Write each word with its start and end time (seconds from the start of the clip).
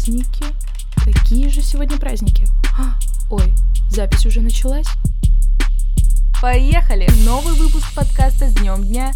Праздники? 0.00 0.44
Какие 1.04 1.48
же 1.48 1.60
сегодня 1.60 1.98
праздники? 1.98 2.46
А, 2.78 2.98
ой, 3.28 3.52
запись 3.90 4.24
уже 4.24 4.40
началась? 4.40 4.86
Поехали! 6.40 7.06
Новый 7.26 7.52
выпуск 7.52 7.84
подкаста 7.94 8.48
с 8.48 8.54
днем 8.54 8.82
дня. 8.82 9.12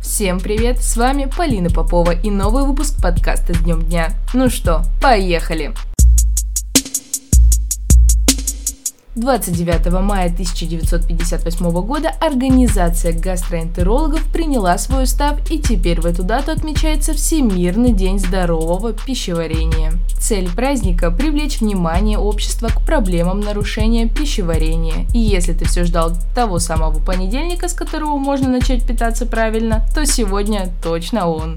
Всем 0.00 0.38
привет, 0.38 0.80
с 0.80 0.96
вами 0.96 1.28
Полина 1.36 1.68
Попова 1.68 2.12
и 2.12 2.30
новый 2.30 2.62
выпуск 2.62 3.02
подкаста 3.02 3.54
с 3.54 3.58
днем 3.58 3.82
дня. 3.82 4.12
Ну 4.34 4.50
что, 4.50 4.84
поехали! 5.02 5.74
29 9.16 9.92
мая 10.02 10.26
1958 10.26 11.70
года 11.82 12.12
организация 12.20 13.12
гастроэнтерологов 13.12 14.24
приняла 14.32 14.76
свой 14.76 15.04
устав 15.04 15.38
и 15.50 15.60
теперь 15.60 16.00
в 16.00 16.06
эту 16.06 16.24
дату 16.24 16.50
отмечается 16.50 17.14
Всемирный 17.14 17.92
день 17.92 18.18
здорового 18.18 18.92
пищеварения. 18.92 19.92
Цель 20.18 20.50
праздника– 20.50 21.10
привлечь 21.16 21.60
внимание 21.60 22.18
общества 22.18 22.68
к 22.68 22.84
проблемам 22.84 23.40
нарушения 23.40 24.08
пищеварения. 24.08 25.06
И 25.14 25.18
если 25.18 25.52
ты 25.52 25.64
все 25.64 25.84
ждал 25.84 26.12
того 26.34 26.58
самого 26.58 26.98
понедельника, 26.98 27.68
с 27.68 27.74
которого 27.74 28.16
можно 28.16 28.48
начать 28.48 28.84
питаться 28.84 29.26
правильно, 29.26 29.84
то 29.94 30.04
сегодня 30.06 30.72
точно 30.82 31.28
он. 31.28 31.56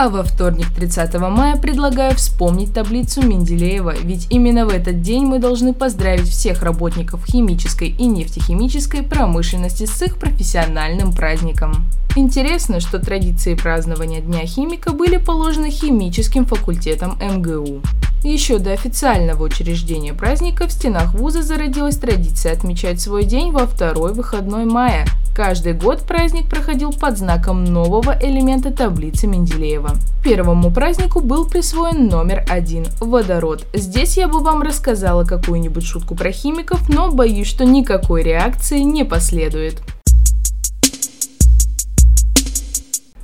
А 0.00 0.08
во 0.10 0.22
вторник 0.22 0.68
30 0.76 1.14
мая 1.18 1.56
предлагаю 1.56 2.14
вспомнить 2.14 2.72
таблицу 2.72 3.20
Менделеева, 3.20 3.96
ведь 4.00 4.28
именно 4.30 4.64
в 4.64 4.68
этот 4.68 5.02
день 5.02 5.24
мы 5.24 5.40
должны 5.40 5.74
поздравить 5.74 6.28
всех 6.28 6.62
работников 6.62 7.26
химической 7.26 7.88
и 7.88 8.06
нефтехимической 8.06 9.02
промышленности 9.02 9.86
с 9.86 10.00
их 10.00 10.18
профессиональным 10.18 11.12
праздником. 11.12 11.84
Интересно, 12.14 12.78
что 12.78 13.00
традиции 13.00 13.56
празднования 13.56 14.20
Дня 14.20 14.46
химика 14.46 14.92
были 14.92 15.16
положены 15.16 15.68
химическим 15.68 16.46
факультетом 16.46 17.18
МГУ. 17.20 17.82
Еще 18.24 18.58
до 18.58 18.72
официального 18.72 19.44
учреждения 19.44 20.12
праздника 20.12 20.66
в 20.66 20.72
стенах 20.72 21.14
вуза 21.14 21.42
зародилась 21.42 21.98
традиция 21.98 22.52
отмечать 22.52 23.00
свой 23.00 23.24
день 23.24 23.52
во 23.52 23.66
второй 23.66 24.12
выходной 24.12 24.64
мая, 24.64 25.06
Каждый 25.38 25.72
год 25.72 26.02
праздник 26.02 26.50
проходил 26.50 26.92
под 26.92 27.16
знаком 27.16 27.62
нового 27.62 28.18
элемента 28.20 28.72
таблицы 28.72 29.28
Менделеева. 29.28 29.92
Первому 30.24 30.72
празднику 30.72 31.20
был 31.20 31.46
присвоен 31.46 32.08
номер 32.08 32.44
один– 32.50 32.86
водород. 33.00 33.64
Здесь 33.72 34.16
я 34.16 34.26
бы 34.26 34.40
вам 34.40 34.62
рассказала 34.62 35.22
какую-нибудь 35.22 35.84
шутку 35.84 36.16
про 36.16 36.32
химиков, 36.32 36.88
но 36.88 37.12
боюсь, 37.12 37.46
что 37.46 37.64
никакой 37.64 38.24
реакции 38.24 38.80
не 38.80 39.04
последует. 39.04 39.80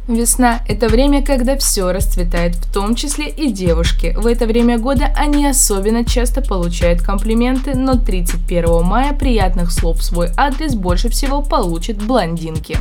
Весна– 0.07 0.61
это 0.69 0.89
время, 0.89 1.25
когда 1.25 1.57
все 1.57 1.91
расцветает, 1.91 2.57
в 2.57 2.71
том 2.71 2.95
числе 2.95 3.31
и 3.31 3.51
девушки. 3.51 4.15
В 4.19 4.27
это 4.27 4.45
время 4.45 4.79
года 4.79 5.07
они 5.17 5.47
особенно 5.47 6.05
часто 6.05 6.43
получают 6.43 7.01
комплименты, 7.01 7.75
но 7.75 7.95
31 7.95 8.83
мая 8.83 9.15
приятных 9.15 9.73
слов 9.73 10.01
в 10.01 10.05
свой 10.05 10.29
адрес 10.37 10.75
больше 10.75 11.09
всего 11.09 11.41
получат 11.41 11.97
блондинки. 12.03 12.77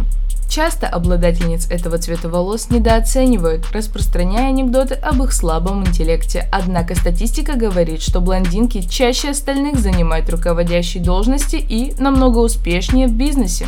Часто 0.49 0.85
обладательниц 0.87 1.71
этого 1.71 1.97
цвета 1.97 2.27
волос 2.27 2.69
недооценивают, 2.69 3.71
распространяя 3.71 4.49
анекдоты 4.49 4.95
об 4.95 5.23
их 5.23 5.31
слабом 5.31 5.85
интеллекте. 5.87 6.49
Однако 6.51 6.93
статистика 6.93 7.53
говорит, 7.53 8.01
что 8.01 8.19
блондинки 8.19 8.81
чаще 8.81 9.29
остальных 9.29 9.79
занимают 9.79 10.29
руководящие 10.29 11.01
должности 11.01 11.55
и 11.55 11.95
намного 11.99 12.39
успешнее 12.39 13.07
в 13.07 13.13
бизнесе. 13.13 13.65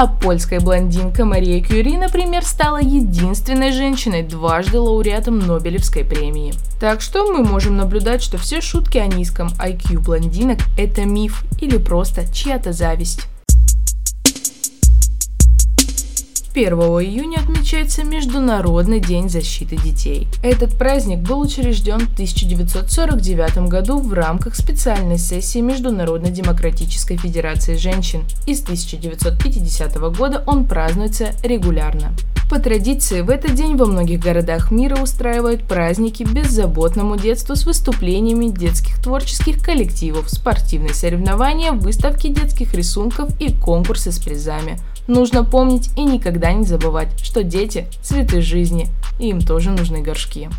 А 0.00 0.06
польская 0.06 0.60
блондинка 0.60 1.24
Мария 1.24 1.60
Кюри, 1.60 1.96
например, 1.96 2.44
стала 2.44 2.76
единственной 2.80 3.72
женщиной, 3.72 4.22
дважды 4.22 4.78
лауреатом 4.78 5.40
Нобелевской 5.40 6.04
премии. 6.04 6.54
Так 6.78 7.00
что 7.00 7.26
мы 7.32 7.42
можем 7.42 7.76
наблюдать, 7.76 8.22
что 8.22 8.38
все 8.38 8.60
шутки 8.60 8.98
о 8.98 9.08
низком 9.08 9.48
IQ 9.58 9.98
блондинок– 9.98 10.60
это 10.78 11.04
миф 11.04 11.42
или 11.60 11.78
просто 11.78 12.32
чья-то 12.32 12.72
зависть. 12.72 13.26
1 16.54 16.72
июня 16.72 17.38
отмечается 17.40 18.04
Международный 18.04 19.00
день 19.00 19.28
защиты 19.28 19.76
детей. 19.76 20.28
Этот 20.42 20.76
праздник 20.78 21.18
был 21.18 21.40
учрежден 21.40 22.00
в 22.00 22.12
1949 22.14 23.68
году 23.68 23.98
в 23.98 24.12
рамках 24.12 24.56
специальной 24.56 25.18
сессии 25.18 25.58
Международной 25.58 26.30
демократической 26.30 27.16
федерации 27.16 27.76
женщин, 27.76 28.24
и 28.46 28.54
с 28.54 28.62
1950 28.62 29.96
года 30.16 30.42
он 30.46 30.64
празднуется 30.64 31.32
регулярно. 31.42 32.14
По 32.48 32.58
традиции, 32.58 33.20
в 33.20 33.28
этот 33.28 33.54
день 33.54 33.76
во 33.76 33.84
многих 33.84 34.20
городах 34.20 34.70
мира 34.70 34.96
устраивают 34.96 35.64
праздники 35.64 36.22
беззаботному 36.22 37.18
детству 37.18 37.54
с 37.54 37.66
выступлениями 37.66 38.48
детских 38.48 39.02
творческих 39.02 39.62
коллективов, 39.62 40.30
спортивные 40.30 40.94
соревнования, 40.94 41.72
выставки 41.72 42.28
детских 42.28 42.72
рисунков 42.72 43.38
и 43.38 43.52
конкурсы 43.52 44.12
с 44.12 44.18
призами. 44.18 44.78
Нужно 45.08 45.42
помнить 45.42 45.88
и 45.96 46.04
никогда 46.04 46.52
не 46.52 46.64
забывать, 46.64 47.18
что 47.22 47.42
дети– 47.42 47.86
цветы 48.02 48.42
жизни, 48.42 48.88
и 49.18 49.30
им 49.30 49.40
тоже 49.40 49.70
нужны 49.70 50.02
горшки. 50.02 50.50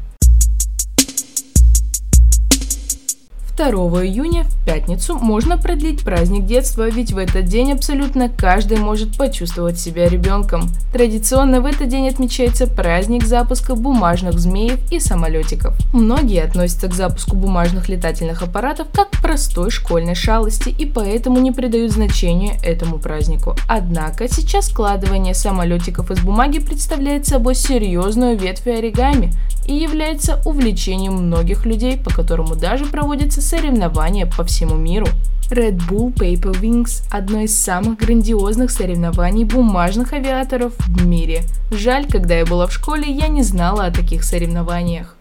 2 3.60 4.06
июня, 4.06 4.46
в 4.46 4.66
пятницу, 4.66 5.16
можно 5.16 5.58
продлить 5.58 6.04
праздник 6.04 6.46
детства, 6.46 6.88
ведь 6.88 7.12
в 7.12 7.18
этот 7.18 7.44
день 7.44 7.74
абсолютно 7.74 8.30
каждый 8.30 8.78
может 8.78 9.18
почувствовать 9.18 9.78
себя 9.78 10.08
ребенком. 10.08 10.70
Традиционно 10.94 11.60
в 11.60 11.66
этот 11.66 11.90
день 11.90 12.08
отмечается 12.08 12.68
праздник 12.68 13.26
запуска 13.26 13.76
бумажных 13.76 14.40
змеев 14.40 14.80
и 14.92 15.02
самолетиков. 15.02 15.76
Многие 15.92 16.42
относятся 16.42 16.88
к 16.88 16.94
запуску 16.94 17.36
бумажных 17.36 17.90
летательных 17.90 18.44
аппаратов 18.44 18.88
как 18.94 19.10
к 19.10 19.22
простой 19.22 19.72
школьной 19.72 20.16
шалости 20.16 20.70
и 20.70 20.86
поэтому 20.86 21.40
не 21.40 21.52
придают 21.52 21.92
значения 21.92 22.58
этому 22.64 22.98
празднику. 22.98 23.58
Однако 23.68 24.30
сейчас 24.30 24.68
складывание 24.68 25.34
самолетиков 25.34 26.12
из 26.12 26.22
бумаги 26.22 26.60
представляет 26.60 27.28
собой 27.28 27.56
серьезную 27.56 28.38
ветвь 28.38 28.68
оригами 28.68 29.34
и 29.70 29.76
является 29.76 30.42
увлечением 30.46 31.14
многих 31.14 31.64
людей, 31.68 31.96
по 31.96 32.10
которому 32.10 32.56
даже 32.56 32.88
проводятся 32.88 33.40
соревнования 33.40 34.26
по 34.26 34.44
всему 34.44 34.74
миру. 34.76 35.06
Red 35.52 35.80
Bull 35.88 36.12
Paper 36.12 36.60
Wings– 36.60 37.04
одно 37.12 37.42
из 37.42 37.56
самых 37.56 38.00
грандиозных 38.00 38.72
соревнований 38.72 39.44
бумажных 39.44 40.14
авиаторов 40.14 40.74
в 40.80 41.06
мире. 41.06 41.44
Жаль, 41.70 42.08
когда 42.10 42.34
я 42.34 42.48
была 42.48 42.66
в 42.66 42.74
школе, 42.74 43.12
я 43.12 43.28
не 43.28 43.44
знала 43.44 43.86
о 43.86 43.92
таких 43.92 44.24
соревнованиях. 44.24 45.16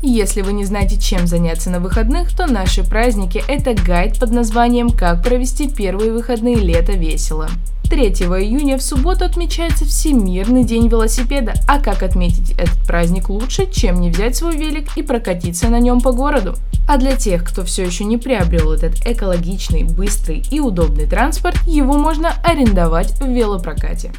Если 0.00 0.40
вы 0.40 0.54
не 0.54 0.64
знаете, 0.64 0.98
чем 0.98 1.26
заняться 1.26 1.68
на 1.68 1.80
выходных, 1.80 2.34
то 2.34 2.46
наши 2.46 2.82
праздники– 2.84 3.42
это 3.48 3.74
гайд 3.74 4.18
под 4.18 4.30
названием 4.30 4.88
«Как 4.88 5.22
провести 5.22 5.68
первые 5.68 6.10
выходные 6.10 6.56
лета 6.56 6.92
весело». 6.92 7.50
3 7.88 8.08
июня 8.10 8.76
в 8.76 8.82
субботу 8.82 9.24
отмечается 9.24 9.86
Всемирный 9.86 10.62
день 10.62 10.88
велосипеда. 10.88 11.54
А 11.66 11.80
как 11.80 12.02
отметить 12.02 12.50
этот 12.52 12.76
праздник 12.86 13.30
лучше, 13.30 13.70
чем 13.70 14.00
не 14.00 14.10
взять 14.10 14.36
свой 14.36 14.56
велик 14.56 14.96
и 14.96 15.02
прокатиться 15.02 15.68
на 15.68 15.80
нем 15.80 16.02
по 16.02 16.12
городу? 16.12 16.54
А 16.86 16.98
для 16.98 17.16
тех, 17.16 17.44
кто 17.44 17.64
все 17.64 17.84
еще 17.84 18.04
не 18.04 18.18
приобрел 18.18 18.72
этот 18.72 19.06
экологичный, 19.06 19.84
быстрый 19.84 20.42
и 20.50 20.60
удобный 20.60 21.06
транспорт, 21.06 21.56
его 21.66 21.94
можно 21.94 22.32
арендовать 22.44 23.12
в 23.20 23.26
велопрокате. 23.26 24.12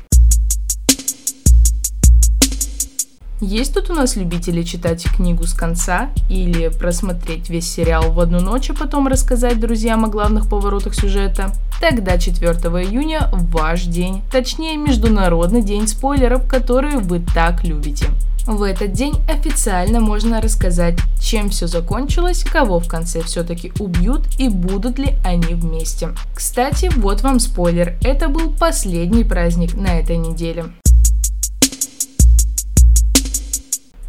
Есть 3.42 3.74
тут 3.74 3.90
у 3.90 3.94
нас 3.94 4.18
любители 4.18 4.64
читать 4.64 5.06
книгу 5.06 5.46
с 5.46 5.54
конца 5.54 6.10
или 6.30 6.68
просмотреть 6.68 7.50
весь 7.50 7.72
сериал 7.72 8.12
в 8.12 8.20
одну 8.20 8.42
ночь, 8.42 8.70
а 8.70 8.74
потом 8.74 9.08
рассказать 9.08 9.62
друзьям 9.62 10.04
о 10.04 10.10
главных 10.10 10.50
поворотах 10.50 10.94
сюжета? 10.94 11.54
Тогда 11.80 12.18
4 12.18 12.52
июня 12.52 13.30
ваш 13.32 13.84
день, 13.84 14.22
точнее 14.30 14.76
Международный 14.76 15.62
день 15.62 15.88
спойлеров, 15.88 16.50
которые 16.50 16.98
вы 16.98 17.22
так 17.34 17.64
любите. 17.64 18.08
В 18.46 18.64
этот 18.64 18.92
день 18.92 19.14
официально 19.30 20.02
можно 20.02 20.42
рассказать, 20.42 20.98
чем 21.22 21.50
все 21.50 21.68
закончилось, 21.68 22.44
кого 22.44 22.80
в 22.80 22.90
конце 22.90 23.22
все-таки 23.22 23.72
убьют 23.80 24.24
и 24.38 24.50
будут 24.50 25.00
ли 25.00 25.16
они 25.24 25.54
вместе. 25.54 26.10
Кстати, 26.36 26.92
вот 26.98 27.22
вам 27.22 27.40
спойлер, 27.40 27.96
это 28.02 28.28
был 28.28 28.52
последний 28.52 29.24
праздник 29.24 29.76
на 29.76 30.00
этой 30.00 30.18
неделе. 30.18 30.66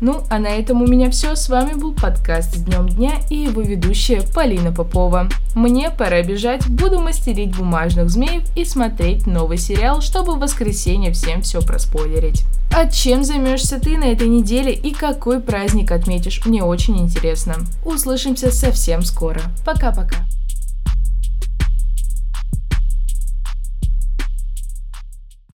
Ну, 0.00 0.24
а 0.30 0.38
на 0.38 0.48
этом 0.48 0.82
у 0.82 0.86
меня 0.86 1.10
все. 1.10 1.36
С 1.36 1.48
вами 1.48 1.74
был 1.74 1.92
подкаст 1.92 2.56
с 2.56 2.62
днем 2.62 2.88
дня 2.88 3.20
и 3.28 3.36
его 3.36 3.60
ведущая 3.60 4.22
Полина 4.34 4.72
Попова. 4.72 5.28
Мне 5.54 5.90
пора 5.90 6.22
бежать, 6.22 6.66
буду 6.68 7.00
мастерить 7.00 7.54
бумажных 7.56 8.08
змеев 8.08 8.44
и 8.56 8.64
смотреть 8.64 9.26
новый 9.26 9.58
сериал, 9.58 10.00
чтобы 10.00 10.34
в 10.34 10.38
воскресенье 10.38 11.12
всем 11.12 11.42
все 11.42 11.60
проспойлерить. 11.60 12.44
А 12.72 12.88
чем 12.88 13.24
займешься 13.24 13.78
ты 13.78 13.98
на 13.98 14.04
этой 14.04 14.28
неделе 14.28 14.72
и 14.72 14.94
какой 14.94 15.40
праздник 15.40 15.90
отметишь, 15.90 16.46
мне 16.46 16.62
очень 16.62 16.98
интересно. 16.98 17.56
Услышимся 17.84 18.50
совсем 18.52 19.02
скоро. 19.02 19.40
Пока-пока. 19.66 20.16